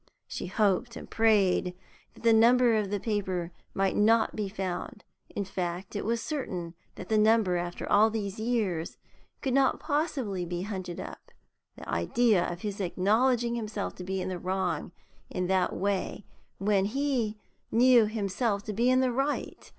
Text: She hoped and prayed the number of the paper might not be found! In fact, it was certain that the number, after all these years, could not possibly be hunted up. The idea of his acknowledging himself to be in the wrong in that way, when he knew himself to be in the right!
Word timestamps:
She 0.27 0.47
hoped 0.47 0.95
and 0.95 1.07
prayed 1.07 1.75
the 2.15 2.33
number 2.33 2.75
of 2.75 2.89
the 2.89 2.99
paper 2.99 3.51
might 3.75 3.95
not 3.95 4.35
be 4.35 4.49
found! 4.49 5.03
In 5.29 5.45
fact, 5.45 5.95
it 5.95 6.03
was 6.05 6.23
certain 6.23 6.73
that 6.95 7.07
the 7.07 7.19
number, 7.19 7.55
after 7.57 7.87
all 7.87 8.09
these 8.09 8.39
years, 8.39 8.97
could 9.41 9.53
not 9.53 9.79
possibly 9.79 10.43
be 10.43 10.63
hunted 10.63 10.99
up. 10.99 11.29
The 11.75 11.87
idea 11.87 12.51
of 12.51 12.61
his 12.61 12.81
acknowledging 12.81 13.53
himself 13.53 13.93
to 13.97 14.03
be 14.03 14.19
in 14.19 14.29
the 14.29 14.39
wrong 14.39 14.91
in 15.29 15.45
that 15.49 15.71
way, 15.71 16.25
when 16.57 16.85
he 16.85 17.37
knew 17.71 18.07
himself 18.07 18.63
to 18.63 18.73
be 18.73 18.89
in 18.89 19.01
the 19.01 19.11
right! 19.11 19.69